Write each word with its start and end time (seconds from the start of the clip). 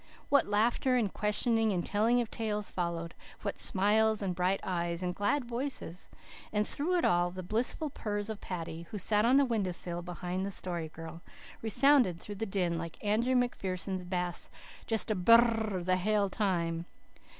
What 0.29 0.47
laughter 0.47 0.95
and 0.95 1.13
questioning 1.13 1.71
and 1.71 1.85
telling 1.85 2.19
of 2.21 2.31
tales 2.31 2.71
followed, 2.71 3.13
what 3.43 3.59
smiles 3.59 4.23
and 4.23 4.33
bright 4.33 4.59
eyes 4.63 5.03
and 5.03 5.13
glad 5.13 5.45
voices. 5.45 6.09
And 6.51 6.67
through 6.67 6.95
it 6.95 7.05
all, 7.05 7.29
the 7.29 7.43
blissful 7.43 7.91
purrs 7.91 8.27
of 8.27 8.41
Paddy, 8.41 8.87
who 8.89 8.97
sat 8.97 9.25
on 9.25 9.37
the 9.37 9.45
window 9.45 9.73
sill 9.73 10.01
behind 10.01 10.43
the 10.43 10.49
Story 10.49 10.89
Girl, 10.89 11.21
resounded 11.61 12.19
through 12.19 12.33
the 12.41 12.47
din 12.47 12.79
like 12.79 12.97
Andrew 13.03 13.35
McPherson's 13.35 14.03
bass 14.03 14.49
"just 14.87 15.11
a 15.11 15.13
bur 15.13 15.33
r 15.35 15.63
r 15.65 15.73
r 15.77 15.83
the 15.83 15.97
hale 15.97 16.29
time." 16.29 16.87